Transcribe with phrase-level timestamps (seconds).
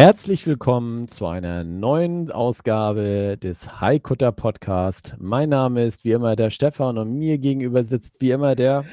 [0.00, 5.14] Herzlich willkommen zu einer neuen Ausgabe des Haikutter Podcast.
[5.18, 8.86] Mein Name ist wie immer der Stefan und mir gegenüber sitzt wie immer der.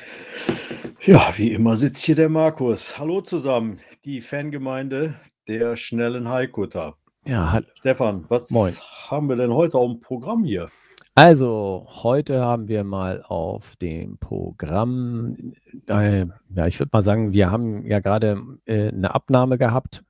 [1.05, 2.99] Ja, wie immer sitzt hier der Markus.
[2.99, 5.15] Hallo zusammen, die Fangemeinde
[5.47, 6.97] der schnellen Haikutter.
[7.25, 7.67] Ja, hallo.
[7.75, 8.73] Stefan, was Moin.
[9.07, 10.67] haben wir denn heute auf dem Programm hier?
[11.15, 15.53] Also, heute haben wir mal auf dem Programm,
[15.87, 20.03] äh, ja, ich würde mal sagen, wir haben ja gerade äh, eine Abnahme gehabt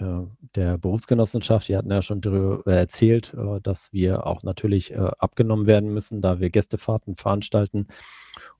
[0.00, 1.68] der Berufsgenossenschaft.
[1.68, 6.20] Die hatten ja schon darüber erzählt, äh, dass wir auch natürlich äh, abgenommen werden müssen,
[6.20, 7.88] da wir Gästefahrten veranstalten.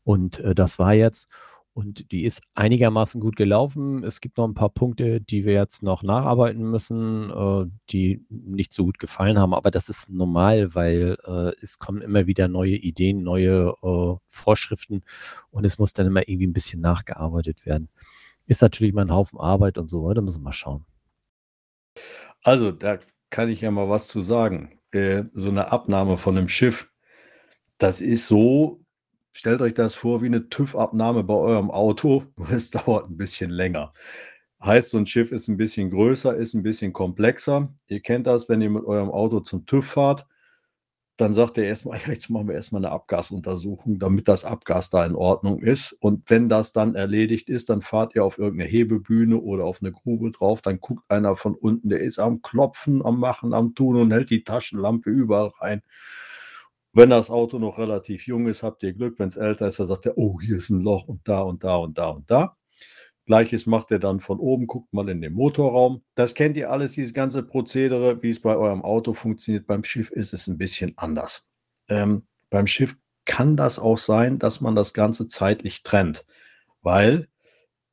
[0.05, 1.29] Und äh, das war jetzt.
[1.79, 4.03] Und die ist einigermaßen gut gelaufen.
[4.03, 8.73] Es gibt noch ein paar Punkte, die wir jetzt noch nacharbeiten müssen, äh, die nicht
[8.73, 9.55] so gut gefallen haben.
[9.55, 15.03] Aber das ist normal, weil äh, es kommen immer wieder neue Ideen, neue äh, Vorschriften
[15.51, 17.89] und es muss dann immer irgendwie ein bisschen nachgearbeitet werden.
[18.47, 20.85] Ist natürlich mal ein Haufen Arbeit und so weiter, müssen wir mal schauen.
[22.43, 22.99] Also, da
[23.31, 24.79] kann ich ja mal was zu sagen.
[24.93, 26.91] Äh, so eine Abnahme von einem Schiff,
[27.79, 28.81] das ist so,
[29.33, 33.93] stellt euch das vor wie eine TÜV-Abnahme bei eurem Auto, es dauert ein bisschen länger.
[34.63, 37.73] Heißt, so ein Schiff ist ein bisschen größer, ist ein bisschen komplexer.
[37.87, 40.27] Ihr kennt das, wenn ihr mit eurem Auto zum TÜV fahrt,
[41.19, 45.05] dann sagt er erstmal, ja, jetzt machen wir erstmal eine Abgasuntersuchung, damit das Abgas da
[45.05, 45.93] in Ordnung ist.
[46.01, 49.93] Und wenn das dann erledigt ist, dann fahrt ihr auf irgendeine Hebebühne oder auf eine
[49.93, 53.97] Grube drauf, dann guckt einer von unten, der ist am Klopfen, am Machen, am Tun
[53.97, 55.83] und hält die Taschenlampe überall rein.
[56.93, 59.19] Wenn das Auto noch relativ jung ist, habt ihr Glück.
[59.19, 61.63] Wenn es älter ist, dann sagt er, oh, hier ist ein Loch und da und
[61.65, 62.57] da und da und da.
[63.29, 66.03] Gleiches macht er dann von oben, guckt mal in den Motorraum.
[66.15, 69.67] Das kennt ihr alles, dieses ganze Prozedere, wie es bei eurem Auto funktioniert.
[69.67, 71.45] Beim Schiff ist es ein bisschen anders.
[71.89, 72.97] Ähm, beim Schiff
[73.27, 76.25] kann das auch sein, dass man das Ganze zeitlich trennt,
[76.81, 77.29] weil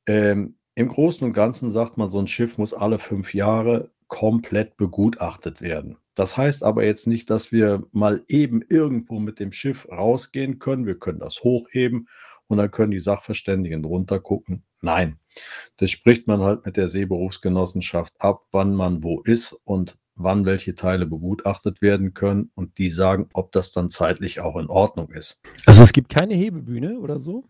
[0.07, 4.77] ähm, im Großen und Ganzen sagt man, so ein Schiff muss alle fünf Jahre komplett
[4.77, 5.97] begutachtet werden.
[6.13, 10.85] Das heißt aber jetzt nicht, dass wir mal eben irgendwo mit dem Schiff rausgehen können.
[10.85, 12.07] Wir können das hochheben
[12.47, 14.63] und dann können die Sachverständigen drunter gucken.
[14.81, 15.17] Nein,
[15.77, 20.75] das spricht man halt mit der Seeberufsgenossenschaft ab, wann man wo ist und wann welche
[20.75, 25.41] Teile begutachtet werden können und die sagen, ob das dann zeitlich auch in Ordnung ist.
[25.65, 27.43] Also es gibt keine Hebebühne oder so?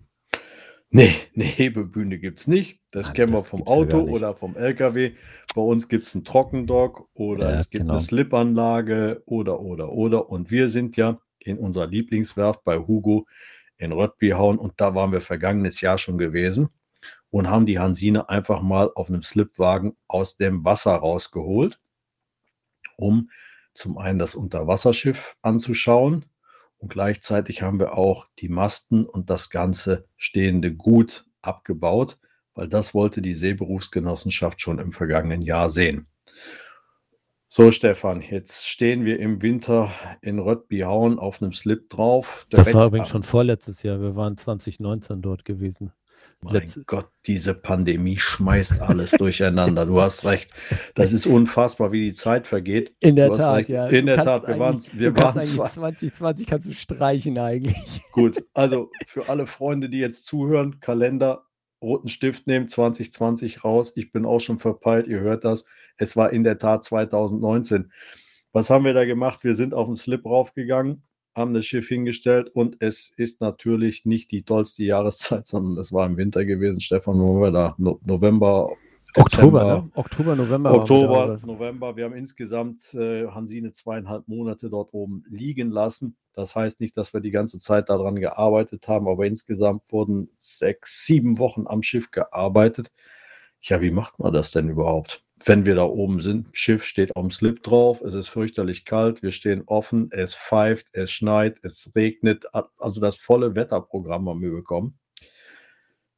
[0.89, 2.79] Nee, eine Hebebühne gibt es nicht.
[2.91, 4.15] Das Ah, kennen wir das vom ja gar Auto nicht.
[4.15, 5.11] oder vom LKW.
[5.53, 7.93] Bei uns gibt es einen Trockendock oder Ja, es gibt genau.
[7.95, 10.29] eine Slipanlage oder, oder, oder.
[10.29, 13.27] Und wir sind ja in unserer Lieblingswerft bei Hugo
[13.77, 16.69] in Röttbihauen und da waren wir vergangenes Jahr schon gewesen
[17.29, 21.79] und haben die Hansine einfach mal auf einem Slipwagen aus dem Wasser rausgeholt,
[22.97, 23.29] um
[23.73, 26.25] zum einen das Unterwasserschiff anzuschauen
[26.77, 32.19] und gleichzeitig haben wir auch die Masten und das ganze stehende Gut abgebaut,
[32.53, 36.07] weil das wollte die Seeberufsgenossenschaft schon im vergangenen Jahr sehen.
[37.57, 39.89] So, Stefan, jetzt stehen wir im Winter
[40.21, 42.45] in Röttbihauen auf einem Slip drauf.
[42.49, 44.01] Das war Direkt übrigens schon vorletztes Jahr.
[44.01, 45.93] Wir waren 2019 dort gewesen.
[46.41, 49.85] Mein Letzte- Gott, diese Pandemie schmeißt alles durcheinander.
[49.85, 50.51] Du hast recht.
[50.95, 52.93] Das ist unfassbar, wie die Zeit vergeht.
[52.99, 53.69] In der Tat, recht.
[53.69, 53.87] ja.
[53.87, 57.37] In Du der Tat, wir waren, wir du waren eigentlich zwar 2020 kannst du streichen
[57.39, 58.01] eigentlich.
[58.11, 58.43] gut.
[58.53, 61.45] Also für alle Freunde, die jetzt zuhören, Kalender,
[61.81, 63.93] roten Stift nehmen, 2020 raus.
[63.95, 65.63] Ich bin auch schon verpeilt, ihr hört das.
[65.97, 67.91] Es war in der Tat 2019.
[68.51, 69.43] Was haben wir da gemacht?
[69.43, 71.03] Wir sind auf den Slip raufgegangen,
[71.35, 76.05] haben das Schiff hingestellt und es ist natürlich nicht die tollste Jahreszeit, sondern es war
[76.05, 76.79] im Winter gewesen.
[76.79, 77.75] Stefan, wo waren wir da?
[77.77, 78.71] No November,
[79.17, 79.81] Oktober, Dezember.
[79.81, 79.91] ne?
[79.95, 80.71] Oktober, November.
[80.71, 81.39] wir Oktober?
[81.45, 81.95] November.
[81.95, 86.17] Wir haben insgesamt äh, Hansine zweieinhalb Monate dort oben liegen lassen.
[86.33, 91.05] Das heißt nicht, dass wir die ganze Zeit daran gearbeitet haben, aber insgesamt wurden sechs,
[91.05, 92.91] sieben Wochen am Schiff gearbeitet.
[93.61, 95.24] Ja, wie macht man das denn überhaupt?
[95.43, 99.21] Wenn wir da oben sind, Schiff steht auf dem Slip drauf, es ist fürchterlich kalt,
[99.21, 102.45] wir stehen offen, es pfeift, es schneit, es regnet,
[102.77, 104.97] also das volle Wetterprogramm haben wir bekommen.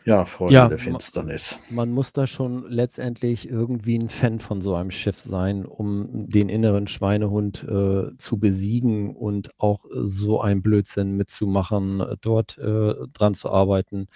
[0.07, 1.59] Ja, Freunde Ja, der Finsternis.
[1.69, 6.47] Man muss da schon letztendlich irgendwie ein Fan von so einem Schiff sein, um den
[6.47, 13.33] inneren Schweinehund äh, zu besiegen und auch äh, so einen Blödsinn mitzumachen, dort äh, dran
[13.33, 14.07] zu arbeiten,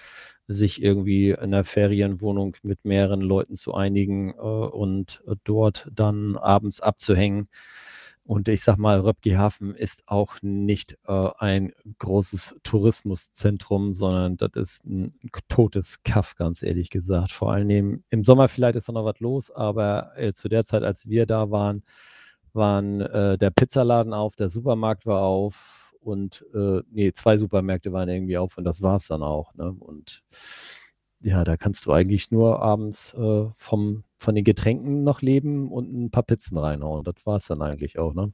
[0.48, 6.80] sich irgendwie in einer Ferienwohnung mit mehreren Leuten zu einigen äh, und dort dann abends
[6.80, 7.50] abzuhängen.
[8.32, 14.86] Und ich sag mal, Röpkehafen ist auch nicht äh, ein großes Tourismuszentrum, sondern das ist
[14.86, 15.20] ein
[15.50, 17.34] totes Kaff, ganz ehrlich gesagt.
[17.34, 20.84] Vor allem im, Sommer vielleicht ist da noch was los, aber äh, zu der Zeit,
[20.84, 21.84] als wir da waren,
[22.54, 28.08] waren äh, der Pizzaladen auf, der Supermarkt war auf und äh, nee, zwei Supermärkte waren
[28.08, 29.54] irgendwie auf und das war's dann auch.
[29.56, 29.76] Ne?
[29.78, 30.24] Und
[31.24, 35.94] ja, da kannst du eigentlich nur abends äh, vom, von den Getränken noch leben und
[35.94, 37.04] ein paar Pizzen reinhauen.
[37.04, 38.34] Das war's dann eigentlich auch, ne?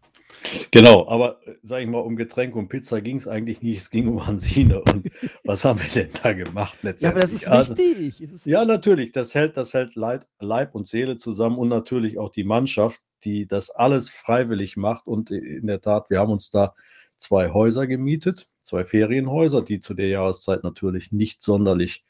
[0.72, 3.90] Genau, aber äh, sag ich mal, um Getränk und Pizza ging es eigentlich nicht, es
[3.90, 4.82] ging um Hansine.
[4.94, 5.10] Und
[5.44, 7.34] was haben wir denn da gemacht Ja, aber das letztendlich?
[7.34, 8.22] ist Also, wichtig.
[8.22, 12.18] Es ist ja, natürlich, das hält, das hält Leib, Leib und Seele zusammen und natürlich
[12.18, 15.08] auch die Mannschaft, die das alles freiwillig macht.
[15.08, 16.74] Und in der Tat, wir haben uns da
[17.18, 22.06] zwei Häuser gemietet, zwei Ferienhäuser, die zu der Jahreszeit natürlich nicht sonderlich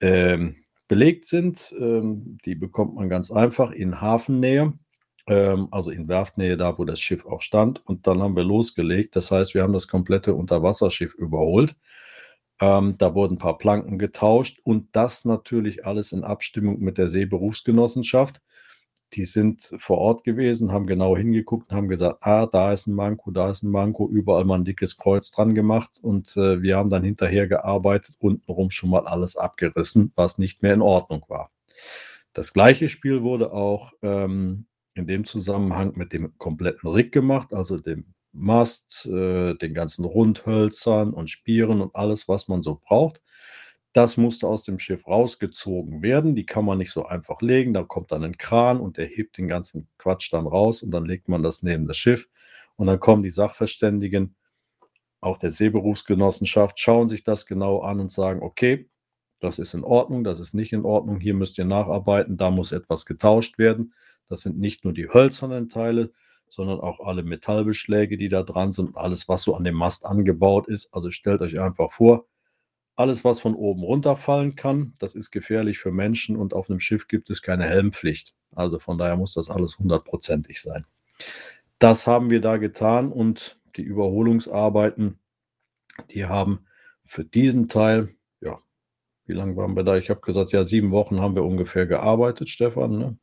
[0.00, 0.56] ähm,
[0.88, 1.74] belegt sind.
[1.78, 4.72] Ähm, die bekommt man ganz einfach in Hafennähe,
[5.26, 7.84] ähm, also in Werftnähe, da wo das Schiff auch stand.
[7.86, 9.16] Und dann haben wir losgelegt.
[9.16, 11.76] Das heißt, wir haben das komplette Unterwasserschiff überholt.
[12.60, 17.08] Ähm, da wurden ein paar Planken getauscht und das natürlich alles in Abstimmung mit der
[17.08, 18.40] Seeberufsgenossenschaft.
[19.14, 22.94] Die sind vor Ort gewesen, haben genau hingeguckt und haben gesagt, ah, da ist ein
[22.94, 26.76] Manko, da ist ein Manko, überall mal ein dickes Kreuz dran gemacht und äh, wir
[26.76, 31.50] haben dann hinterher gearbeitet, untenrum schon mal alles abgerissen, was nicht mehr in Ordnung war.
[32.34, 37.78] Das gleiche Spiel wurde auch ähm, in dem Zusammenhang mit dem kompletten Rig gemacht, also
[37.78, 43.22] dem Mast, äh, den ganzen Rundhölzern und Spieren und alles, was man so braucht.
[43.98, 46.36] Das musste aus dem Schiff rausgezogen werden.
[46.36, 47.74] Die kann man nicht so einfach legen.
[47.74, 51.04] Da kommt dann ein Kran und der hebt den ganzen Quatsch dann raus und dann
[51.04, 52.28] legt man das neben das Schiff.
[52.76, 54.36] Und dann kommen die Sachverständigen,
[55.20, 58.88] auch der Seeberufsgenossenschaft, schauen sich das genau an und sagen, okay,
[59.40, 62.70] das ist in Ordnung, das ist nicht in Ordnung, hier müsst ihr nacharbeiten, da muss
[62.70, 63.94] etwas getauscht werden.
[64.28, 66.12] Das sind nicht nur die hölzernen Teile,
[66.46, 70.06] sondern auch alle Metallbeschläge, die da dran sind und alles, was so an dem Mast
[70.06, 70.88] angebaut ist.
[70.94, 72.26] Also stellt euch einfach vor,
[72.98, 77.06] alles, was von oben runterfallen kann, das ist gefährlich für Menschen und auf einem Schiff
[77.06, 78.34] gibt es keine Helmpflicht.
[78.56, 80.84] Also von daher muss das alles hundertprozentig sein.
[81.78, 85.20] Das haben wir da getan und die Überholungsarbeiten,
[86.10, 86.66] die haben
[87.04, 88.58] für diesen Teil, ja,
[89.26, 89.96] wie lange waren wir da?
[89.96, 92.98] Ich habe gesagt, ja, sieben Wochen haben wir ungefähr gearbeitet, Stefan.
[92.98, 93.16] Ne?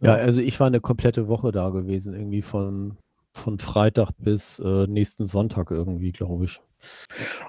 [0.00, 2.96] Ja, also ich war eine komplette Woche da gewesen, irgendwie von,
[3.32, 6.60] von Freitag bis äh, nächsten Sonntag irgendwie, glaube ich.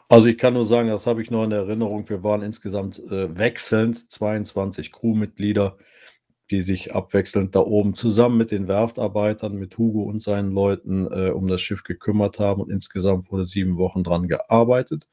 [0.08, 2.10] Also ich kann nur sagen, das habe ich noch in Erinnerung.
[2.10, 5.78] Wir waren insgesamt äh, wechselnd 22 Crewmitglieder,
[6.52, 11.30] die sich abwechselnd da oben zusammen mit den Werftarbeitern, mit Hugo und seinen Leuten äh,
[11.30, 12.62] um das Schiff gekümmert haben.
[12.62, 15.08] Und insgesamt wurde sieben Wochen dran gearbeitet,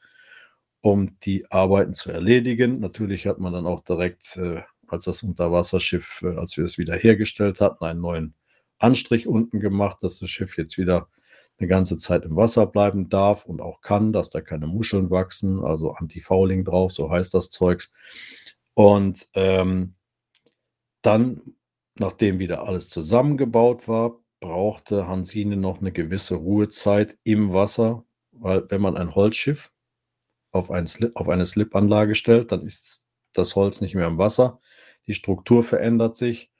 [0.80, 2.80] um die Arbeiten zu erledigen.
[2.80, 6.96] Natürlich hat man dann auch direkt, äh, als das Unterwasserschiff, äh, als wir es wieder
[6.96, 8.34] hergestellt hatten, einen neuen
[8.78, 11.08] Anstrich unten gemacht, dass das Schiff jetzt wieder
[11.58, 15.64] eine ganze Zeit im Wasser bleiben darf und auch kann, dass da keine Muscheln wachsen,
[15.64, 17.90] also Anti-Fouling drauf, so heißt das Zeugs.
[18.74, 19.94] Und ähm,
[21.02, 21.54] dann,
[21.94, 28.82] nachdem wieder alles zusammengebaut war, brauchte Hansine noch eine gewisse Ruhezeit im Wasser, weil wenn
[28.82, 29.72] man ein Holzschiff
[30.52, 34.60] auf, ein Slip, auf eine Slipanlage stellt, dann ist das Holz nicht mehr im Wasser,
[35.06, 36.50] die Struktur verändert sich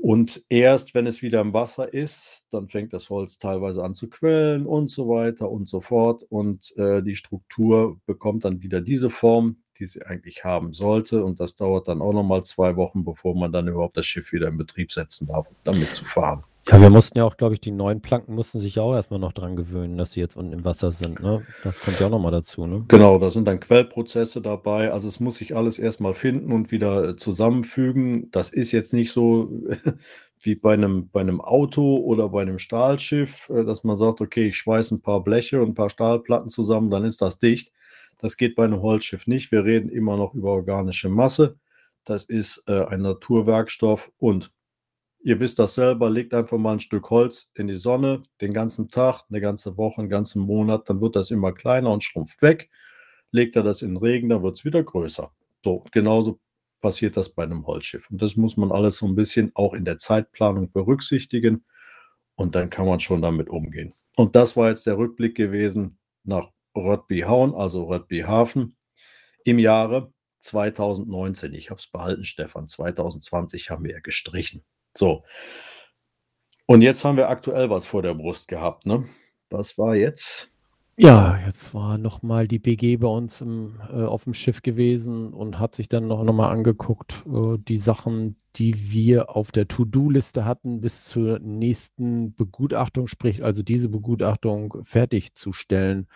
[0.00, 4.08] und erst wenn es wieder im Wasser ist, dann fängt das Holz teilweise an zu
[4.08, 6.22] quellen und so weiter und so fort.
[6.28, 11.24] Und äh, die Struktur bekommt dann wieder diese Form, die sie eigentlich haben sollte.
[11.24, 14.48] Und das dauert dann auch nochmal zwei Wochen, bevor man dann überhaupt das Schiff wieder
[14.48, 16.42] in Betrieb setzen darf, um damit zu fahren.
[16.68, 19.20] Ja, wir mussten ja auch, glaube ich, die neuen Planken mussten sich ja auch erstmal
[19.20, 21.20] noch dran gewöhnen, dass sie jetzt unten im Wasser sind.
[21.20, 21.46] Ne?
[21.62, 22.66] Das kommt ja auch nochmal dazu.
[22.66, 22.84] Ne?
[22.88, 24.90] Genau, da sind dann Quellprozesse dabei.
[24.90, 28.32] Also es muss sich alles erstmal finden und wieder äh, zusammenfügen.
[28.32, 29.48] Das ist jetzt nicht so
[30.40, 34.48] wie bei einem, bei einem Auto oder bei einem Stahlschiff, äh, dass man sagt, okay,
[34.48, 37.70] ich schweiße ein paar Bleche und ein paar Stahlplatten zusammen, dann ist das dicht.
[38.18, 39.52] Das geht bei einem Holzschiff nicht.
[39.52, 41.58] Wir reden immer noch über organische Masse.
[42.04, 44.50] Das ist äh, ein Naturwerkstoff und
[45.20, 48.88] ihr wisst das selber, legt einfach mal ein Stück Holz in die Sonne, den ganzen
[48.88, 52.70] Tag, eine ganze Woche, einen ganzen Monat, dann wird das immer kleiner und schrumpft weg.
[53.32, 55.32] Legt er das in den Regen, dann wird es wieder größer.
[55.64, 56.40] So, genauso
[56.80, 58.08] passiert das bei einem Holzschiff.
[58.10, 61.64] Und das muss man alles so ein bisschen auch in der Zeitplanung berücksichtigen.
[62.36, 63.94] Und dann kann man schon damit umgehen.
[64.16, 68.76] Und das war jetzt der Rückblick gewesen nach Röttbyhauen, also Röttbyhafen,
[69.44, 71.54] im Jahre 2019.
[71.54, 72.68] Ich habe es behalten, Stefan.
[72.68, 74.64] 2020 haben wir ja gestrichen.
[74.96, 75.24] So.
[76.66, 78.86] Und jetzt haben wir aktuell was vor der Brust gehabt.
[78.86, 79.04] Ne?
[79.50, 80.50] Was war jetzt?
[80.98, 85.58] Ja, jetzt war nochmal die BG bei uns im, äh, auf dem Schiff gewesen und
[85.58, 90.46] hat sich dann noch, noch mal angeguckt, äh, die Sachen, die wir auf der To-Do-Liste
[90.46, 96.08] hatten, bis zur nächsten Begutachtung, sprich also diese Begutachtung fertigzustellen.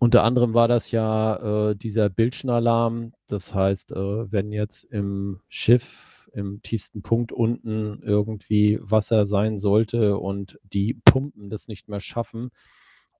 [0.00, 3.12] Unter anderem war das ja äh, dieser Bildschenalarm.
[3.28, 10.18] Das heißt, äh, wenn jetzt im Schiff im tiefsten Punkt unten irgendwie Wasser sein sollte
[10.18, 12.50] und die Pumpen das nicht mehr schaffen,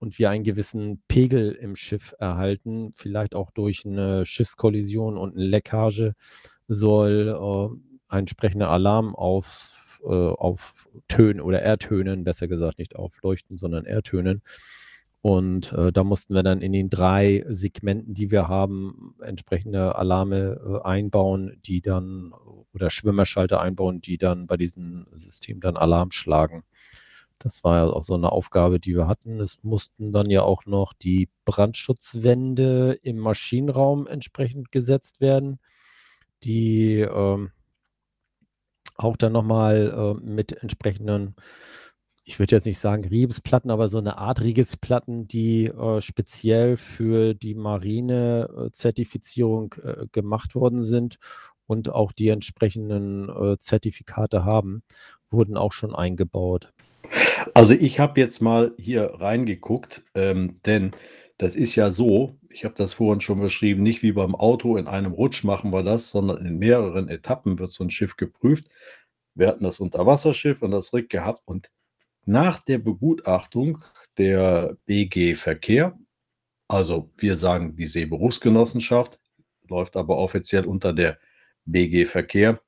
[0.04, 5.44] und wir einen gewissen Pegel im Schiff erhalten, vielleicht auch durch eine Schiffskollision und eine
[5.44, 6.14] Leckage,
[6.68, 13.56] soll äh, ein entsprechender Alarm auf, äh, auf Tönen oder ertönen, besser gesagt nicht aufleuchten,
[13.56, 14.42] sondern ertönen.
[15.24, 20.60] Und äh, da mussten wir dann in den drei Segmenten, die wir haben, entsprechende Alarme
[20.62, 22.34] äh, einbauen, die dann
[22.74, 26.64] oder Schwimmerschalter einbauen, die dann bei diesem System dann Alarm schlagen.
[27.38, 29.40] Das war ja auch so eine Aufgabe, die wir hatten.
[29.40, 35.58] Es mussten dann ja auch noch die Brandschutzwände im Maschinenraum entsprechend gesetzt werden,
[36.42, 37.50] die ähm,
[38.96, 41.34] auch dann nochmal äh, mit entsprechenden,
[42.24, 47.34] ich würde jetzt nicht sagen Riebesplatten, aber so eine Art Riegesplatten, die äh, speziell für
[47.34, 51.18] die Marine-Zertifizierung äh, gemacht worden sind
[51.66, 54.82] und auch die entsprechenden äh, Zertifikate haben,
[55.28, 56.72] wurden auch schon eingebaut.
[57.52, 60.92] Also ich habe jetzt mal hier reingeguckt, ähm, denn
[61.36, 64.86] das ist ja so, ich habe das vorhin schon beschrieben, nicht wie beim Auto in
[64.86, 68.68] einem Rutsch machen wir das, sondern in mehreren Etappen wird so ein Schiff geprüft.
[69.34, 71.70] Wir hatten das Unterwasserschiff und das Rick gehabt und
[72.26, 73.84] nach der Begutachtung
[74.18, 75.98] der BG Verkehr,
[76.68, 79.20] also wir sagen die Seeberufsgenossenschaft,
[79.68, 81.18] läuft aber offiziell unter der
[81.66, 82.60] BG Verkehr,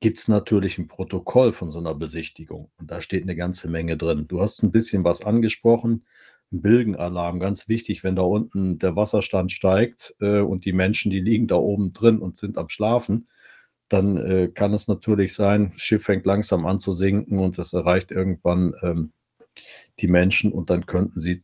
[0.00, 3.96] gibt es natürlich ein Protokoll von so einer Besichtigung und da steht eine ganze Menge
[3.96, 4.26] drin.
[4.28, 6.06] Du hast ein bisschen was angesprochen,
[6.52, 11.20] 'n Bilgenalarm, ganz wichtig, wenn da unten der Wasserstand steigt, äh, und die Menschen, die
[11.20, 13.28] liegen da oben drin und sind am Schlafen,
[13.88, 18.10] dann, äh, kann es natürlich sein, Schiff fängt langsam an zu sinken und es erreicht
[18.10, 19.12] irgendwann, ähm,
[20.00, 21.42] die Menschen und dann könnten sie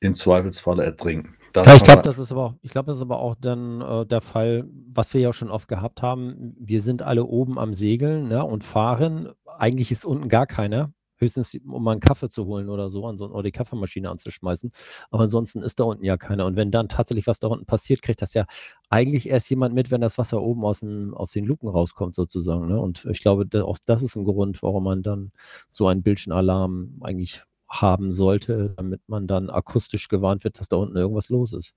[0.00, 1.36] im Zweifelsfalle ertrinken.
[1.54, 4.04] Das ich glaube, das ist aber auch, ich glaube, das ist aber auch dann äh,
[4.04, 6.56] der Fall, was wir ja schon oft gehabt haben.
[6.58, 9.30] Wir sind alle oben am Segeln ne, und fahren.
[9.46, 10.92] Eigentlich ist unten gar keiner.
[11.24, 14.70] Höchstens, um mal einen Kaffee zu holen oder so, oder die Kaffeemaschine anzuschmeißen.
[15.10, 16.46] Aber ansonsten ist da unten ja keiner.
[16.46, 18.46] Und wenn dann tatsächlich was da unten passiert, kriegt das ja
[18.88, 22.66] eigentlich erst jemand mit, wenn das Wasser oben aus den, aus den Luken rauskommt, sozusagen.
[22.66, 22.80] Ne?
[22.80, 25.32] Und ich glaube, auch das ist ein Grund, warum man dann
[25.68, 30.96] so einen Bildschenalarm eigentlich haben sollte, damit man dann akustisch gewarnt wird, dass da unten
[30.96, 31.74] irgendwas los ist.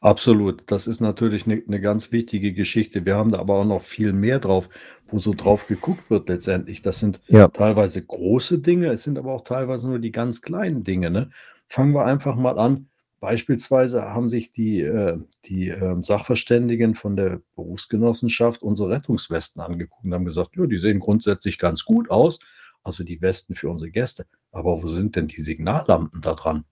[0.00, 0.62] Absolut.
[0.66, 3.04] Das ist natürlich eine, eine ganz wichtige Geschichte.
[3.04, 4.68] Wir haben da aber auch noch viel mehr drauf,
[5.14, 6.82] wo so drauf geguckt wird letztendlich.
[6.82, 7.48] Das sind ja.
[7.48, 11.10] teilweise große Dinge, es sind aber auch teilweise nur die ganz kleinen Dinge.
[11.10, 11.30] Ne?
[11.68, 12.88] Fangen wir einfach mal an.
[13.20, 20.12] Beispielsweise haben sich die, äh, die äh, Sachverständigen von der Berufsgenossenschaft unsere Rettungswesten angeguckt und
[20.12, 22.40] haben gesagt, ja, die sehen grundsätzlich ganz gut aus
[22.84, 24.26] also die Westen für unsere Gäste.
[24.52, 26.64] Aber wo sind denn die Signallampen da dran?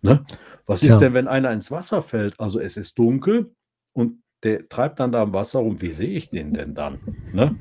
[0.00, 0.24] Ne?
[0.66, 0.98] Was ist ja.
[0.98, 2.38] denn, wenn einer ins Wasser fällt?
[2.38, 3.54] Also es ist dunkel
[3.92, 5.82] und der treibt dann da im Wasser rum.
[5.82, 7.00] Wie sehe ich den denn dann?
[7.32, 7.56] Ne?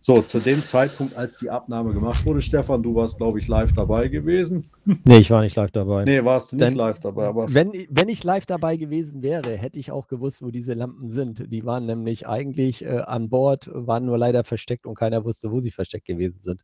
[0.00, 3.72] So, zu dem Zeitpunkt, als die Abnahme gemacht wurde, Stefan, du warst, glaube ich, live
[3.72, 4.70] dabei gewesen.
[5.04, 6.04] Nee, ich war nicht live dabei.
[6.04, 7.26] Nee, warst du nicht Denn, live dabei.
[7.26, 11.10] Aber wenn, wenn ich live dabei gewesen wäre, hätte ich auch gewusst, wo diese Lampen
[11.10, 11.52] sind.
[11.52, 15.60] Die waren nämlich eigentlich äh, an Bord, waren nur leider versteckt und keiner wusste, wo
[15.60, 16.62] sie versteckt gewesen sind.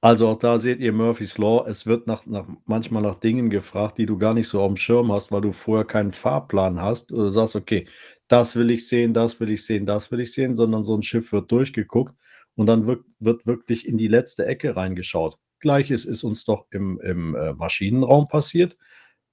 [0.00, 1.64] Also auch da seht ihr Murphy's Law.
[1.68, 4.76] Es wird nach, nach, manchmal nach Dingen gefragt, die du gar nicht so auf dem
[4.76, 7.12] Schirm hast, weil du vorher keinen Fahrplan hast.
[7.12, 7.86] Du sagst, okay,
[8.32, 11.02] das will ich sehen, das will ich sehen, das will ich sehen, sondern so ein
[11.02, 12.16] Schiff wird durchgeguckt
[12.54, 15.38] und dann wird, wird wirklich in die letzte Ecke reingeschaut.
[15.60, 18.78] Gleiches ist uns doch im, im äh, Maschinenraum passiert.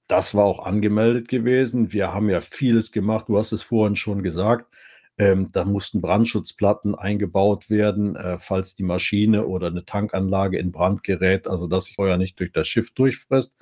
[0.06, 1.94] Das war auch angemeldet gewesen.
[1.94, 3.28] Wir haben ja vieles gemacht.
[3.28, 4.70] Du hast es vorhin schon gesagt.
[5.16, 11.04] Ähm, da mussten Brandschutzplatten eingebaut werden, äh, falls die Maschine oder eine Tankanlage in Brand
[11.04, 13.56] gerät, also dass sich Feuer nicht durch das Schiff durchfrisst.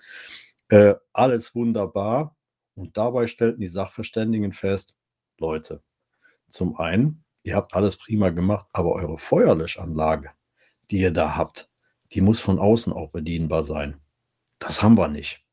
[0.69, 2.37] Äh, alles wunderbar.
[2.75, 4.97] Und dabei stellten die Sachverständigen fest,
[5.41, 5.83] Leute,
[6.49, 10.31] zum einen, ihr habt alles prima gemacht, aber eure Feuerlöschanlage,
[10.91, 11.71] die ihr da habt,
[12.13, 14.01] die muss von außen auch bedienbar sein.
[14.59, 15.45] Das haben wir nicht.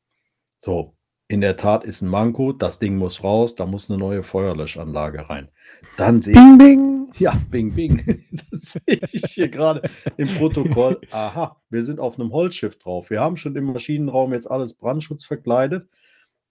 [0.58, 0.96] So,
[1.28, 5.28] in der Tat ist ein Manko, das Ding muss raus, da muss eine neue Feuerlöschanlage
[5.28, 5.48] rein.
[5.96, 7.12] Dann bing, bing.
[7.18, 8.24] Ja, bing, bing.
[8.50, 11.00] Das sehe ich hier gerade im Protokoll.
[11.10, 13.10] Aha, wir sind auf einem Holzschiff drauf.
[13.10, 15.88] Wir haben schon im Maschinenraum jetzt alles Brandschutz verkleidet.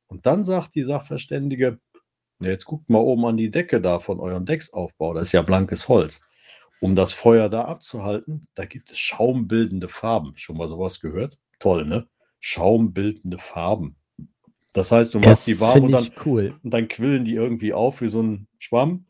[0.07, 1.79] Und dann sagt die Sachverständige,
[2.39, 5.13] Ja, jetzt guckt mal oben an die Decke da von eurem Decksaufbau.
[5.13, 6.27] Das ist ja blankes Holz.
[6.81, 10.33] Um das Feuer da abzuhalten, da gibt es schaumbildende Farben.
[10.35, 11.39] Schon mal sowas gehört?
[11.59, 12.07] Toll, ne?
[12.39, 13.95] Schaumbildende Farben.
[14.73, 16.59] Das heißt, du machst die warm und dann, cool.
[16.61, 19.05] und dann quillen die irgendwie auf wie so ein Schwamm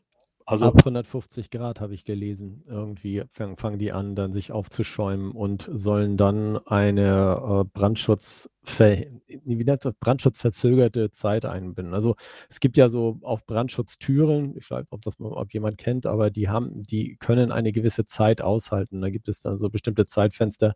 [0.46, 2.62] also Ab 150 Grad habe ich gelesen.
[2.68, 9.64] Irgendwie fangen, fangen die an, dann sich aufzuschäumen und sollen dann eine äh, Brandschutz wie
[9.64, 9.94] nennt das?
[9.94, 11.94] brandschutzverzögerte Zeit einbinden.
[11.94, 12.16] Also
[12.48, 16.30] es gibt ja so auch Brandschutztüren, ich weiß nicht, ob das ob jemand kennt, aber
[16.30, 19.00] die haben, die können eine gewisse Zeit aushalten.
[19.00, 20.74] Da gibt es dann so bestimmte Zeitfenster,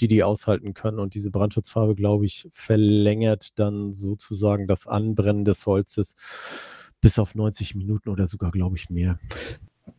[0.00, 0.98] die die aushalten können.
[0.98, 6.14] Und diese Brandschutzfarbe, glaube ich, verlängert dann sozusagen das Anbrennen des Holzes
[7.00, 9.18] bis auf 90 Minuten oder sogar, glaube ich, mehr.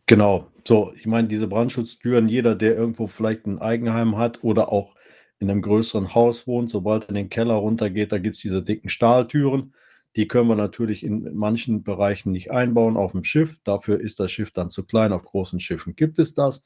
[0.06, 0.48] Genau.
[0.66, 4.94] So, ich meine, diese Brandschutztüren, jeder, der irgendwo vielleicht ein Eigenheim hat oder auch
[5.38, 8.62] in einem größeren Haus wohnt, sobald er in den Keller runtergeht, da gibt es diese
[8.62, 9.74] dicken Stahltüren.
[10.14, 13.58] Die können wir natürlich in manchen Bereichen nicht einbauen auf dem Schiff.
[13.64, 15.12] Dafür ist das Schiff dann zu klein.
[15.12, 16.64] Auf großen Schiffen gibt es das.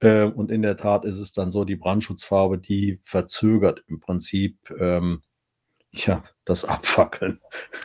[0.00, 4.58] Äh, und in der Tat ist es dann so, die Brandschutzfarbe, die verzögert im Prinzip
[4.78, 5.22] ähm,
[5.90, 7.40] ja, das Abfackeln.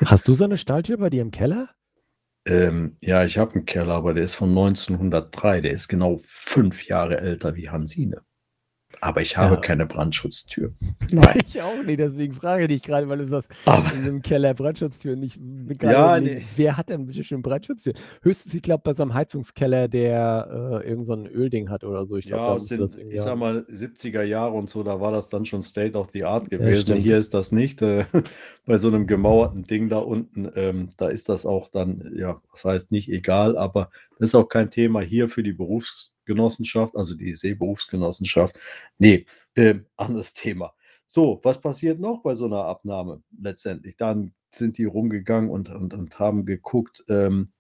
[0.06, 1.70] Hast du so eine Stahltür bei dir im Keller?
[2.50, 5.62] Ähm, ja, ich habe einen Keller, aber der ist von 1903.
[5.62, 8.24] Der ist genau fünf Jahre älter wie Hansine.
[9.02, 9.62] Aber ich habe ja.
[9.62, 10.74] keine Brandschutztür.
[11.12, 11.38] Nein.
[11.46, 14.54] Ich auch nicht, deswegen frage ich dich gerade, weil du sagst, aber, in einem Keller
[14.54, 15.16] Brandschutztür.
[15.16, 15.40] Nicht,
[15.82, 16.46] ja, nee.
[16.56, 17.94] Wer hat denn bitte schön Brandschutztür?
[18.22, 22.18] Höchstens, ich glaube, bei so einem Heizungskeller, der äh, irgend so Ölding hat oder so.
[22.18, 25.30] Ich glaube, ja, aus den, ich sag mal, 70er Jahre und so, da war das
[25.30, 26.96] dann schon State of the Art gewesen.
[26.96, 27.82] Ja, Hier ist das nicht.
[27.82, 28.06] Äh,
[28.66, 32.66] bei so einem gemauerten Ding da unten, ähm, da ist das auch dann, ja, das
[32.66, 33.90] heißt nicht egal, aber
[34.20, 38.60] das ist auch kein Thema hier für die Berufs- Berufsgenossenschaft, also die Seeberufsgenossenschaft.
[38.98, 40.74] Nee, äh, anderes Thema.
[41.08, 43.98] So, was passiert noch bei so einer Abnahme letztendlich?
[43.98, 47.52] Dann sind die rumgegangen und, und, und haben geguckt, ähm,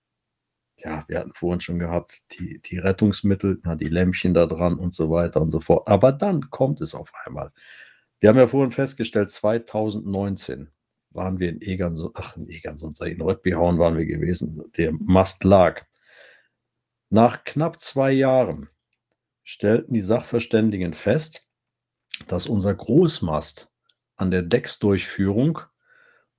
[0.77, 4.93] ja, wir hatten vorhin schon gehabt, die, die Rettungsmittel, na, die Lämpchen da dran und
[4.93, 5.87] so weiter und so fort.
[5.87, 7.51] Aber dann kommt es auf einmal.
[8.19, 10.69] Wir haben ja vorhin festgestellt, 2019
[11.11, 14.63] waren wir in Egernsund, ach, in Egernsund, in Röttbihauen waren wir gewesen.
[14.77, 15.85] Der Mast lag.
[17.09, 18.69] Nach knapp zwei Jahren
[19.43, 21.47] stellten die Sachverständigen fest,
[22.27, 23.69] dass unser Großmast
[24.15, 25.59] an der Decksdurchführung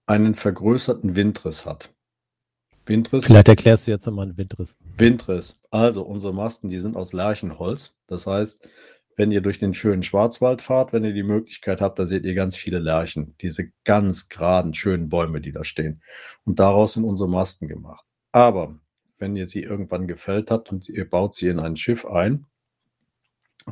[0.06, 1.92] einen vergrößerten Windriss hat.
[2.86, 3.26] Windriss.
[3.26, 4.76] Vielleicht erklärst du jetzt nochmal einen Windriss.
[4.96, 5.60] Windriss.
[5.70, 7.96] Also unsere Masten, die sind aus Lärchenholz.
[8.06, 8.68] Das heißt,
[9.16, 12.34] wenn ihr durch den schönen Schwarzwald fahrt, wenn ihr die Möglichkeit habt, da seht ihr
[12.34, 13.36] ganz viele Lärchen.
[13.40, 16.02] Diese ganz geraden, schönen Bäume, die da stehen.
[16.44, 18.04] Und daraus sind unsere Masten gemacht.
[18.32, 18.78] Aber
[19.20, 22.46] wenn ihr sie irgendwann gefällt habt und ihr baut sie in ein Schiff ein,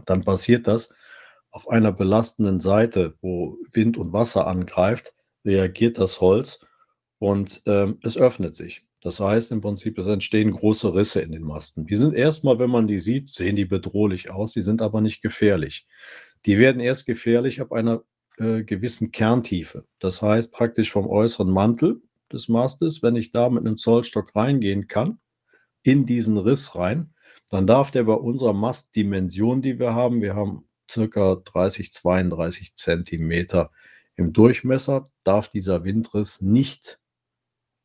[0.04, 0.94] dann passiert das
[1.50, 6.60] auf einer belastenden Seite, wo Wind und Wasser angreift, reagiert das Holz
[7.18, 8.84] und ähm, es öffnet sich.
[9.00, 11.86] Das heißt im Prinzip, es entstehen große Risse in den Masten.
[11.86, 15.22] Die sind erstmal, wenn man die sieht, sehen die bedrohlich aus, die sind aber nicht
[15.22, 15.86] gefährlich.
[16.46, 18.02] Die werden erst gefährlich ab einer
[18.38, 19.84] äh, gewissen Kerntiefe.
[20.00, 24.88] Das heißt praktisch vom äußeren Mantel des Mastes, wenn ich da mit einem Zollstock reingehen
[24.88, 25.18] kann,
[25.82, 27.14] in diesen Riss rein,
[27.50, 33.70] dann darf der bei unserer Mastdimension, die wir haben, wir haben circa 30, 32 Zentimeter
[34.16, 37.00] im Durchmesser, darf dieser Windriss nicht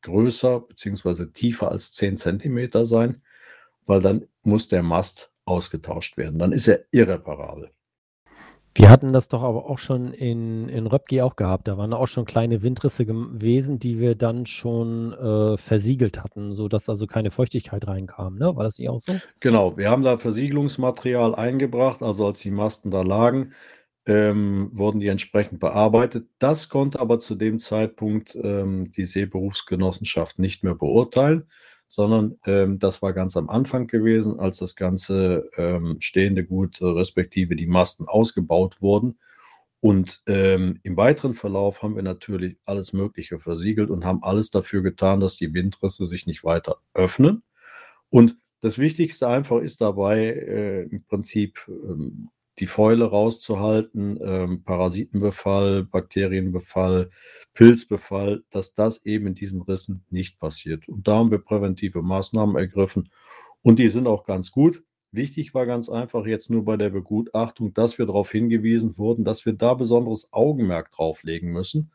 [0.02, 1.28] größer bzw.
[1.28, 3.22] tiefer als 10 Zentimeter sein,
[3.86, 6.40] weil dann muss der Mast ausgetauscht werden.
[6.40, 7.72] Dann ist er irreparabel.
[8.76, 11.68] Wir hatten das doch aber auch schon in, in Röpke auch gehabt.
[11.68, 16.90] Da waren auch schon kleine Windrisse gewesen, die wir dann schon äh, versiegelt hatten, sodass
[16.90, 18.38] also keine Feuchtigkeit reinkam.
[18.38, 18.56] Ne?
[18.56, 19.14] War das nicht auch so?
[19.42, 23.54] Genau, wir haben da Versiegelungsmaterial eingebracht, also als die Masten da lagen,
[24.08, 26.28] ähm, wurden die entsprechend bearbeitet.
[26.40, 31.48] Das konnte aber zu dem Zeitpunkt ähm, die Seeberufsgenossenschaft nicht mehr beurteilen
[31.88, 36.86] sondern ähm, das war ganz am Anfang gewesen, als das ganze ähm, stehende Gut äh,
[36.86, 39.18] respektive die Masten ausgebaut wurden.
[39.80, 44.82] Und ähm, im weiteren Verlauf haben wir natürlich alles Mögliche versiegelt und haben alles dafür
[44.82, 47.44] getan, dass die Windrisse sich nicht weiter öffnen.
[48.10, 55.84] Und das Wichtigste einfach ist dabei äh, im Prinzip ähm, die Fäule rauszuhalten, ähm, Parasitenbefall,
[55.86, 57.10] Bakterienbefall,
[57.54, 60.88] Pilzbefall, dass das eben in diesen Rissen nicht passiert.
[60.88, 63.10] Und da haben wir präventive Maßnahmen ergriffen
[63.62, 64.84] und die sind auch ganz gut.
[65.12, 69.46] Wichtig war ganz einfach jetzt nur bei der Begutachtung, dass wir darauf hingewiesen wurden, dass
[69.46, 71.92] wir da besonderes Augenmerk drauflegen müssen,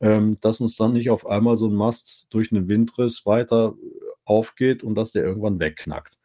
[0.00, 3.74] ähm, dass uns dann nicht auf einmal so ein Mast durch einen Windriss weiter
[4.24, 6.18] aufgeht und dass der irgendwann wegknackt.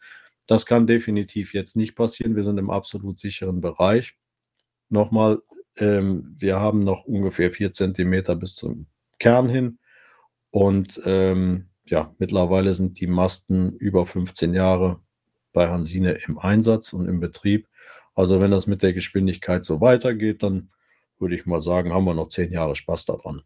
[0.47, 2.36] Das kann definitiv jetzt nicht passieren.
[2.36, 4.15] Wir sind im absolut sicheren Bereich.
[4.89, 5.41] Nochmal,
[5.75, 8.88] ähm, wir haben noch ungefähr vier Zentimeter bis zum
[9.19, 9.79] Kern hin.
[10.49, 15.01] Und ähm, ja, mittlerweile sind die Masten über 15 Jahre
[15.53, 17.67] bei Hansine im Einsatz und im Betrieb.
[18.15, 20.69] Also wenn das mit der Geschwindigkeit so weitergeht, dann
[21.19, 23.43] würde ich mal sagen, haben wir noch zehn Jahre Spaß daran.